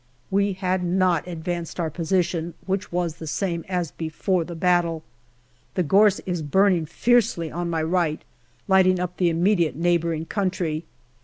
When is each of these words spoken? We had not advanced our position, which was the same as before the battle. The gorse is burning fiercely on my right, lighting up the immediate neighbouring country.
We 0.31 0.53
had 0.53 0.83
not 0.83 1.27
advanced 1.27 1.79
our 1.79 1.91
position, 1.91 2.55
which 2.65 2.91
was 2.91 3.17
the 3.17 3.27
same 3.27 3.63
as 3.69 3.91
before 3.91 4.43
the 4.43 4.55
battle. 4.55 5.03
The 5.75 5.83
gorse 5.83 6.17
is 6.25 6.41
burning 6.41 6.87
fiercely 6.87 7.51
on 7.51 7.69
my 7.69 7.83
right, 7.83 8.23
lighting 8.67 8.99
up 8.99 9.17
the 9.17 9.29
immediate 9.29 9.75
neighbouring 9.75 10.25
country. 10.25 10.85